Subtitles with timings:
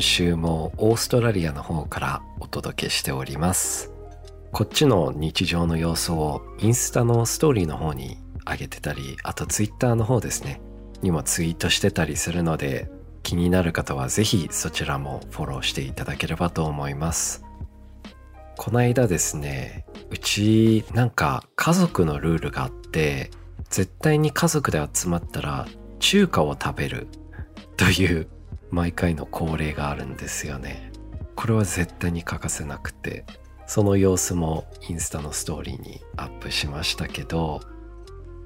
[0.00, 3.92] 今週もオーストラリアの方からお届けしております。
[4.50, 8.16] こっちの日常の様子をインスタのストーリーの方に
[8.48, 10.62] 上げてたりあとツイッターの方ですね。
[11.02, 12.90] にもツイートしてたりするので
[13.22, 17.44] 気になる方はぜひそちらもフォローしていただければと思います。
[18.56, 23.30] この間ですねうちなんか家族のルールがあって
[23.68, 27.06] 絶対に家族で集まったら中華を食べる
[27.76, 28.26] という
[28.70, 30.92] 毎回の恒例があるんですよね。
[31.36, 33.24] これは絶対に欠かせなくて
[33.66, 37.60] その様子もインスタのストーリーにアップしましたけど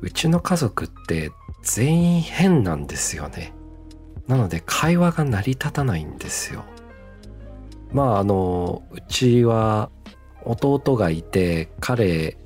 [0.00, 3.52] うちの家族って全員変なんですよね。
[4.28, 6.64] なので会話が成り立たないんですよ。
[7.92, 9.90] まああのうちは
[10.44, 12.36] 弟がいて彼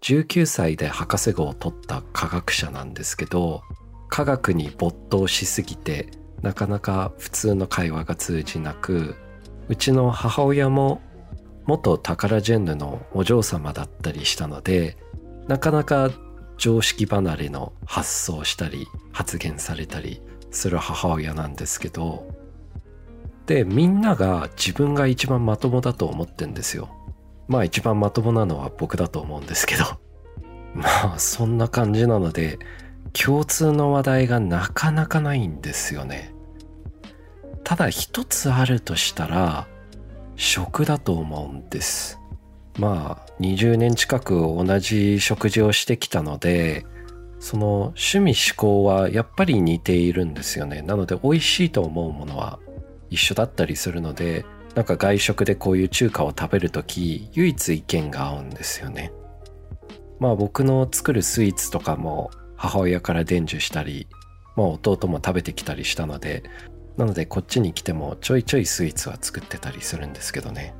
[0.00, 3.62] 19歳で博士号を取った科学者なんですけど
[4.08, 6.08] 科学に没頭しすぎて
[6.42, 9.16] なかなか普通の会話が通じなく
[9.68, 11.00] うちの母親も
[11.64, 14.96] 元タカラジェンヌのお嬢様だったりしたので
[15.48, 16.10] なかなか
[16.58, 20.20] 常識離れの発想したり発言されたり
[20.50, 22.26] する母親なんですけど
[23.46, 26.88] でみんなが自分が一番まともだと思ってんですよ。
[27.48, 29.84] まあ一番まともなのは僕だと思うんですけど。
[30.74, 32.58] まあそんな感じなので
[33.12, 36.34] 共通の話題がなかなかないんですよね。
[37.64, 39.68] ただ一つあるとしたら
[40.36, 42.18] 食だと思うんです。
[42.78, 46.86] まあ20年近く同じ食事をしてきたので
[47.38, 50.82] その趣味思考はやっぱり似ているんですよね。
[50.82, 52.58] なので美味しいと思うものは
[53.10, 59.12] 一緒だったりするのでなんか外食でこういう中華を食べるとき唯一意見が合うんですよね。
[60.18, 62.30] まあ僕の作るスイーツとかも
[62.62, 64.06] 母親から伝授したり、
[64.54, 66.44] まあ、弟も食べてきたりしたので
[66.96, 70.74] なのでこっちに来てもちょいちょいスイーツは作ってたりするんですけどね。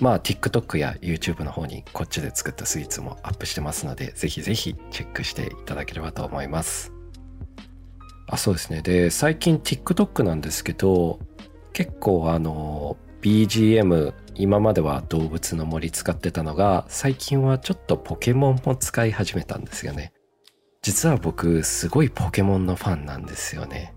[0.00, 6.92] まあ TikTok や YouTube の方にこっちで作ったスイーツもアップしてますのでぜひぜひチェックしていただければと思います。
[8.28, 8.82] あそうですね。
[8.82, 11.18] で最近 TikTok なんですけど
[11.72, 20.12] 結構あの BGM 今までは動物の森使ってたのが最近はちょっとポケモンも使い始めたんですよね。
[20.86, 23.92] 実は僕すごいポケモンのファンなんですよね。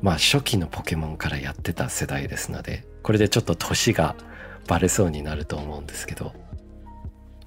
[0.00, 4.16] まあ初期のポケモンからやってた世代ですのでこれでちょっと年が
[4.66, 6.32] バレそうになると思うんですけど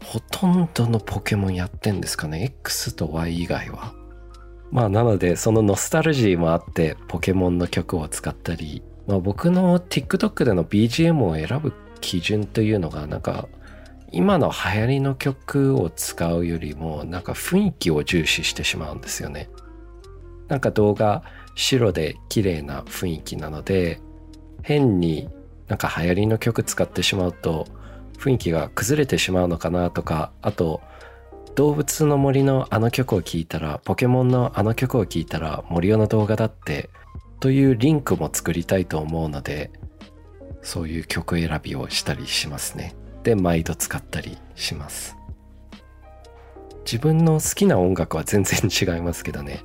[0.04, 3.96] ほとんどのポケモンやってんですかね？X と Y 以外は。
[4.70, 13.48] まあなのでそのノスタルジーもあってポケモンの曲を使ったり、まあ、僕の TikTok での BGM を選ぶ基準というのがなんか
[14.14, 19.50] 今の流行りの曲を使うよりもなんか雰囲気を重視してしまうんですよね。
[20.48, 21.24] なんか動画
[21.56, 24.00] 白で綺麗な雰囲気なので
[24.62, 25.30] 変に
[25.68, 27.66] なんか流行りの曲使ってしまうと
[28.20, 30.82] 雰囲気が崩れてしまうのかなとかあと
[31.56, 36.90] 動物の森のあの曲を聴いたらポケモンのあの曲を聴いたら森尾の動画だって
[37.40, 39.72] というリンクも作りたいと思うので
[40.62, 42.96] そういう曲選びをしたりしますね。
[43.24, 45.18] で毎度使ったりします。
[46.86, 49.64] 自分の好きな音楽は全然違いますけどね。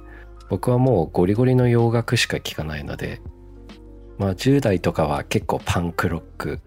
[0.48, 3.20] 僕はもうゴリゴリの洋楽しか聴かないので
[4.16, 6.60] まあ10代とかは結構パンクロック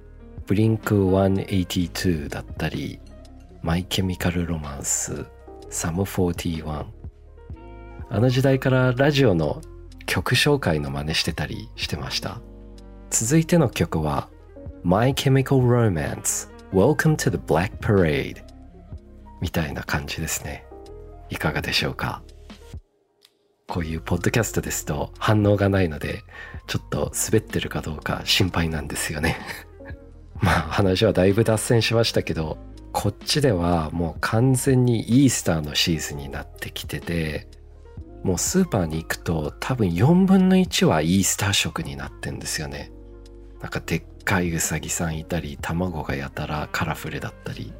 [0.45, 2.99] ブリンク182だったり
[3.61, 5.25] マイケミカルロマンス
[5.69, 6.85] サム41
[8.09, 9.61] あの時代からラジオの
[10.05, 12.41] 曲紹介の真似してたりしてました。
[13.09, 14.29] 続いての曲は
[14.83, 18.41] My Chemical Romance Welcome to the Black Parade
[19.41, 20.65] みたいな感じですね。
[21.29, 22.23] いかがでしょうか？
[23.67, 26.23] こういうポッドキャストですと反応がないので、
[26.67, 29.37] ちょっと滑ってるかどうか心配なんですよね
[30.39, 32.57] まあ話はだいぶ脱線しましたけど、
[32.93, 37.49] こっちではもう完全にイースターのシーズンになってきてて、
[38.23, 42.93] もうスーパーに行くと多分4分の1はイースター食になってんですよね。
[43.59, 47.73] なんかでっかいうさぎさんいたり卵がやたらカラフルだったり。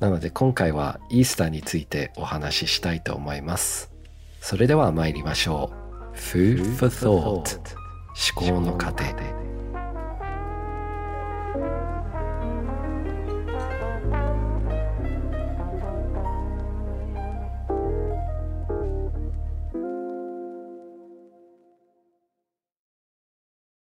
[0.00, 3.90] なので今回はイースターについてお話ししたいと思います。
[4.40, 5.72] それでは参りましょ
[6.14, 6.16] う。
[6.16, 7.58] Food for Thought
[8.36, 9.04] 思考の過程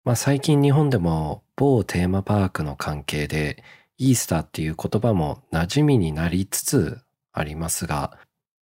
[0.06, 3.64] まあ最近日本でも某テーマパークの関係で
[3.98, 7.00] イースターっていう言葉も馴染みになりつつ
[7.34, 8.20] ありますが、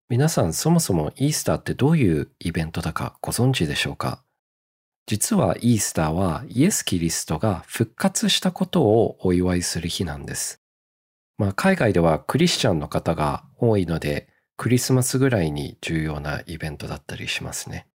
[0.08, 4.22] 皆さんそもそもイースターってどういうイベントだかご存知でしょうか？
[5.06, 10.60] 実はイースターはイエス・キリストが復活したことをお祝いする日なんです。
[11.38, 17.88] まあ海外ではクリスチャンの方が多いのでクリスマスぐらいに重要なイベントだったりしますね。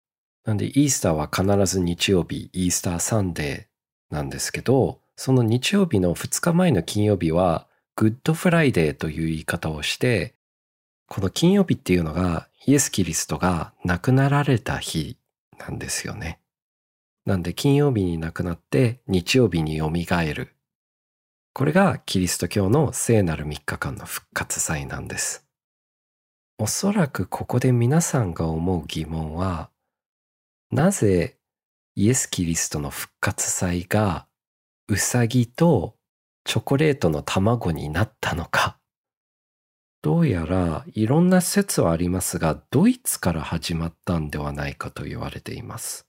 [0.45, 10.35] なんでイースターは必ず日曜日、イースターサンデーなんですけど、その日曜日の2日前の金曜日は、Good Friday という言い方をして、
[11.07, 15.17] この金曜日っていうのがイエス・キリストが亡くなられた日
[15.57, 16.39] なんですよね。
[17.25, 20.55] なんで金曜日に亡くなって日曜日によみがえる。
[21.53, 25.45] これがキリスト教の聖なる3日間の復活祭なんです。
[26.57, 29.69] おそらくここで皆さんが思う疑問は、
[30.75, 31.37] なぜ
[31.95, 34.27] イエス・キリストの復活祭が
[34.89, 35.95] うさぎと
[36.43, 38.77] チョコレートの卵になったのか。
[40.01, 46.05] どうやらいろんな説はありますが、ドイツから始まったんではないかと言われています。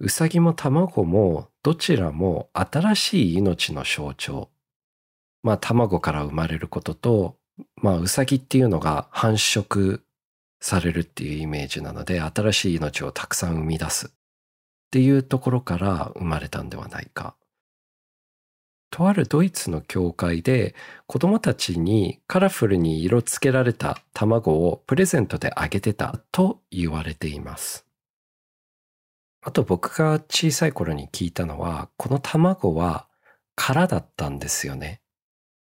[0.00, 4.50] うさぎも卵もどちらも新しい命の象徴。
[5.44, 7.36] まあ卵から生まれることと、
[7.76, 10.00] まあうさぎっていうのが繁殖
[10.60, 14.10] されるっていうイメージなので、新しい命をたくさん生み出すっ
[14.90, 17.36] ていうところから生まれたんではないか。
[18.90, 20.74] とあるドイツの教会で
[21.06, 27.84] 子供たちにカラフルに色付けられた卵をプレゼントであげてたと言われています。
[29.42, 33.06] あと僕が小さい頃に聞いたのは、この卵は
[33.54, 35.00] 空だったんですよね。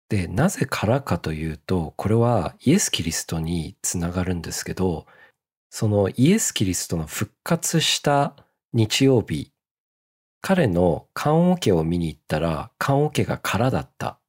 [0.09, 5.05] で、なぜ空かというと、これはイエス・キリストにつながるんですけど、
[5.69, 8.35] そのイエス・キリストの復活した
[8.73, 9.51] 日曜日
[10.41, 14.19] 彼の棺桶を見に行ったら棺桶が空だった。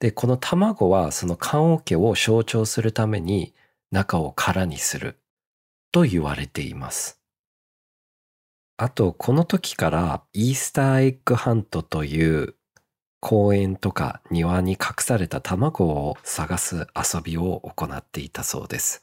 [0.00, 3.54] で、この卵はその棺桶を象徴するために
[3.90, 5.18] 中を空にする
[5.92, 7.20] と言われています。
[8.76, 12.56] あと、この時からイースターエッグハントという
[13.26, 19.02] 公園とか庭に隠された卵を探す遊びを行っていたそうです。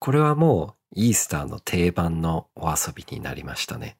[0.00, 3.96] これはもうイースターの定番のお遊びになりましたね。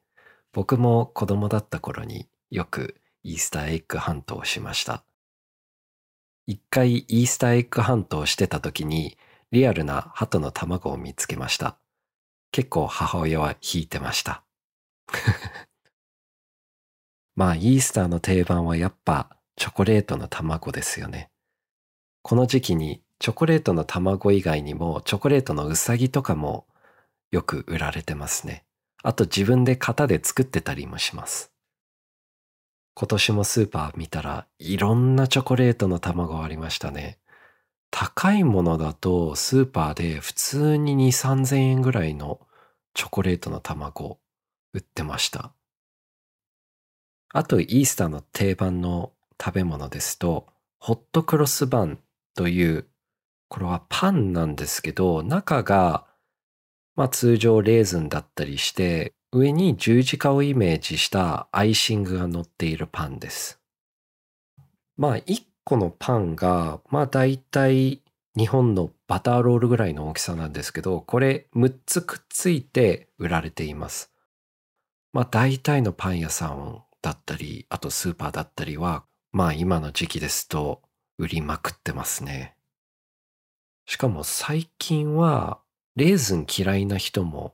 [0.51, 5.05] 僕も子供だった頃によくイースターエッグハントをしました。
[6.45, 9.17] 一回イースターエッグハントをしてた時に
[9.53, 11.77] リアルな鳩の卵を見つけました。
[12.51, 14.43] 結構母親は引いてました。
[17.37, 21.29] まあイースターの定番はやっぱチョコレートの卵ですよね。
[22.21, 26.65] この時期にチョコレートの卵以外にもチョコレートのうさぎとかも
[27.31, 28.65] よく売られてますね。
[29.03, 31.51] あと自分で型で作ってたりもします。
[32.95, 37.19] 今年もスーパー見たらいろんなチョコレートの卵ありましたね。
[37.91, 42.39] 高いものだとスーパーで普通に2、3000円ぐらいの
[42.93, 44.19] チョコレートの卵
[44.73, 45.53] 売ってました。
[47.33, 49.11] あとイースターの定番の
[49.43, 50.47] 食べ物ですと、
[50.79, 51.99] ホットクロスバン
[52.35, 52.87] という、
[53.47, 56.05] これはパンなんですけど、中が
[56.95, 63.59] まあ通常レーズンだったりして、上に十字架をイメージしたアイシングが乗っているパンです。
[64.95, 68.01] まあ1個のパンが、まあ大体
[68.37, 74.13] 日本のバターロールぐらいの大きさなんですけど、これ6つくっついて売られています。
[75.11, 79.03] まあ大体のパン屋さんだったり、あとスーパーだったりは、
[79.35, 80.81] まあ今の時期ですと
[81.17, 82.55] 売りまくってますね。
[83.85, 85.59] しかも最近は
[85.97, 87.53] レーズン嫌いな人も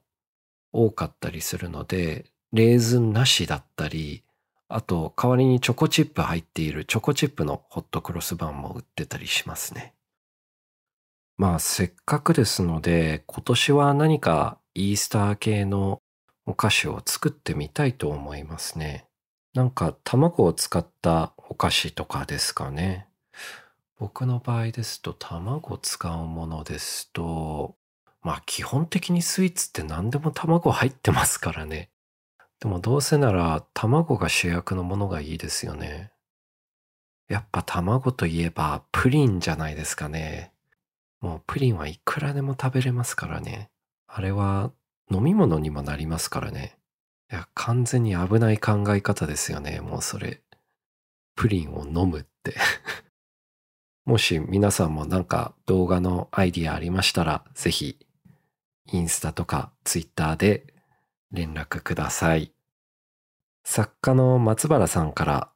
[0.71, 4.23] 多かったりするので、レーズンなしだったり、
[4.67, 9.95] あと代わりにチョコチップ入っているチョコチップのホットクロスバンも売ってたりしますね。
[11.38, 16.00] まあせっかくですので今年は何かイースター系の
[16.45, 19.07] お菓子を作ってみたいと思いますね。
[19.55, 23.08] なんか卵を使ったお菓子とかですかね。
[24.00, 27.75] 僕の場合ですと卵を使うものですと
[28.22, 31.89] まあ基本的にスイーツって何でも卵入ってますからね。
[32.62, 36.13] でもどうせなら卵が主役のものがいいですよね。
[37.27, 40.53] やっぱ卵といえばプリンじゃないですかね。
[41.20, 43.70] もうプリンはいくらでも食べれますからね。
[44.08, 44.72] あれは
[45.12, 46.77] 飲み物にもなりますからね。
[47.29, 50.41] いや、完全に危ない考え方ですよね、もうそれ。
[51.35, 52.55] プリンを飲むって
[54.05, 58.00] もし皆さんもなんか動画のアイディアありましたら、ぜひ、
[58.91, 60.73] インスタとかツイッターで
[61.31, 62.51] 連絡ください。
[63.63, 65.50] 作家の松原さんから、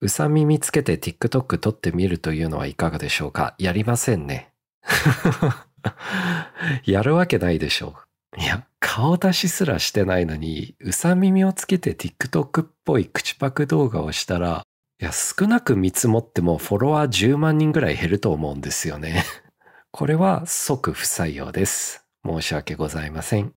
[0.00, 3.54] うさ耳つけて TikTok 撮ってみるというのはいかがでしょうか？
[3.58, 4.52] やりませんね。
[6.84, 7.96] やるわけないでしょ
[8.36, 8.40] う。
[8.40, 14.62] いや、顔出しすらしてないのに、うさ耳をつけて TikTok っぽい口パク動画をしたら、
[15.02, 19.24] いや、少なく見積もってもフォロワー10万人ぐらい減ると思うんですよね。
[19.90, 22.06] これは即不採用です。
[22.24, 23.52] 申し訳ございません。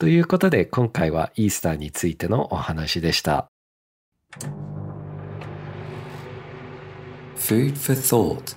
[0.00, 3.52] ということで今回はイースターについてのお話でした。
[7.36, 8.00] Food for
[8.40, 8.56] Thought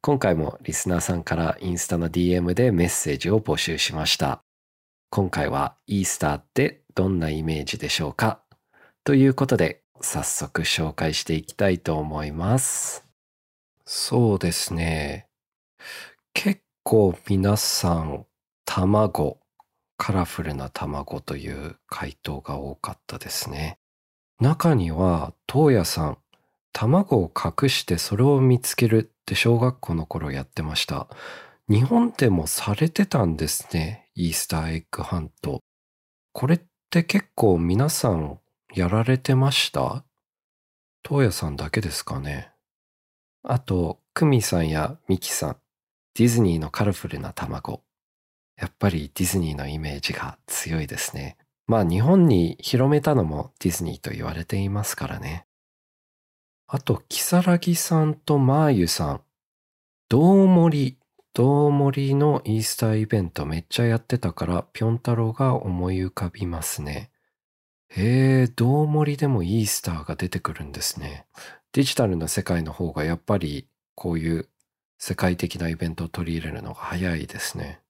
[0.00, 4.44] 今回もリスナーさんからインスタの DM でメッセージを募集しました。
[5.10, 8.42] 今回はイースターってどんなイメージでしょうか？
[9.02, 13.04] ということで早速紹介していきたいと思います。
[13.84, 15.26] そうですね。
[16.34, 18.26] 結構皆さん、
[18.64, 19.38] 卵、
[19.96, 23.78] カラフルな卵という回答が多かったですね。
[24.40, 26.18] 中には、東野さん、
[26.72, 31.08] 卵を隠してそれを見つけるって小学校の頃やってました。
[31.68, 34.10] 日本でもされてたんですね。
[34.14, 35.62] イースターエッグハント。
[36.32, 36.60] これっ
[36.90, 38.38] て結構皆さん
[38.76, 40.04] やられてました？
[41.02, 42.50] 東野さんだけですかね？
[43.42, 45.56] あと、クミさんやミキさん、
[46.14, 47.82] ディズニーのカラフルな卵。
[48.60, 51.38] やっぱりディズニーのイメージが強いですね。
[51.66, 55.46] まあ日本に広めたのもディズニーと言われていますからね。
[56.66, 59.20] あと、キサラギさんとマーユさん。
[60.10, 60.98] どうもり、
[61.32, 67.10] どうもりのイースターイベントめっちゃやってたから、ぴょん太郎が思い浮かびますね。
[67.88, 71.26] へえ、どうもりでもイースターが出てくるんですね。
[71.72, 74.48] デジタルの世界の方がやっぱりこういう
[74.98, 77.80] 世界的なイベントを取り入れるのが早いですね。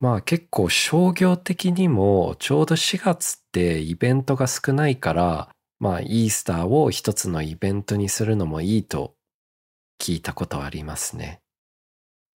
[0.00, 9.14] まあ結構商業的にもちょうど4月ってイベントが少ないからまあイースターを一つのイベントにするのもいいと
[10.00, 11.40] 聞いたことありますね。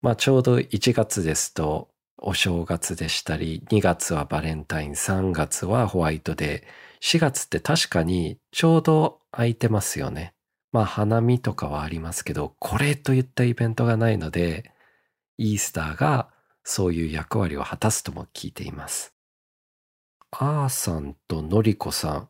[0.01, 10.33] まあちょうど1月ですとお正月でしたり2月はバレンタイン3月はホワイトデー4月って確かにちょうど空いてますよね。
[10.71, 14.71] まあ花見とかはありますけど、これといったイベントがないので、
[15.37, 16.29] イースターが
[16.63, 19.13] そういう役割を果たすとも聞いています。
[20.31, 22.29] あーさんとのりこさん、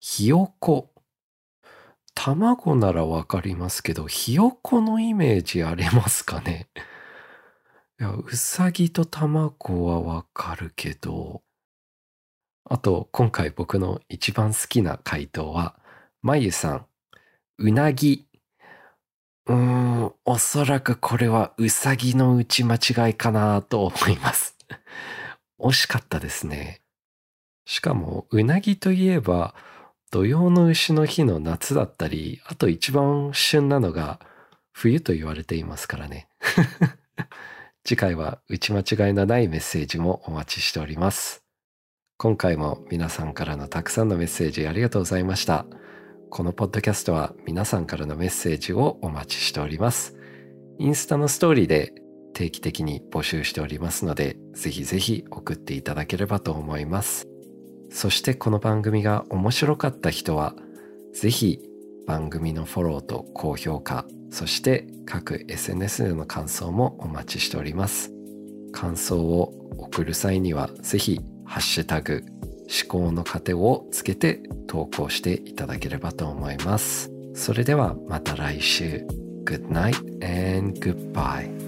[0.00, 0.92] ひよこ。
[2.14, 6.68] 卵ならわかりますけど、ひよこのイメージありますかね？
[7.98, 11.42] いや、うさぎと卵はわかるけど、
[12.64, 15.76] あと、今回僕の一番好きな回答は、
[16.20, 16.86] まゆさん、
[17.58, 18.26] うなぎ。
[19.46, 24.58] うーん、おそらくこれはうさぎの打ち間違いかなと思います。
[25.58, 26.82] 惜しかったですね。
[27.64, 29.54] しかも、うなぎといえば、
[30.10, 34.20] 土曜の牛の日の夏だったり、あと一番旬なのが
[34.72, 36.28] 冬と言われていますからね。
[37.86, 41.44] 次回は打ち間違いのないメッセージもお待ちしております。
[42.18, 45.66] 今回も皆さんからのたくさんのメッセージありがとうございました。
[46.28, 50.16] このポッドキャストは皆さんからのメッセージをお待ちしております。
[50.80, 51.92] インスタのストーリーで
[52.34, 57.28] 定期的に募集しておりますので、ぜひぜひ送っていただければと思います。
[57.90, 60.56] そしてこの番組が面白かった人は、
[61.14, 61.60] ぜひ
[62.06, 68.12] 番組のフォローと高評価、そして各 SNS での感想もお待ちしております。
[68.72, 72.24] 感想を送る際には、ぜひハッシュタグ
[72.66, 77.10] 思考の糧をつけて投稿していただければと思います。
[77.34, 79.06] それではまた来週。
[79.44, 81.65] Good night and goodbye.